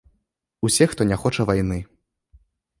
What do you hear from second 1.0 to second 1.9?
не хоча вайны.